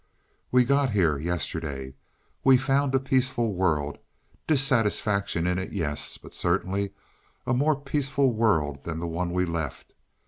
[0.51, 1.93] "We got here yesterday.
[2.43, 3.99] We found a peaceful world.
[4.47, 6.17] Dissatisfaction in it yes.
[6.17, 6.93] But certainly
[7.45, 9.93] a more peaceful world than the one we left.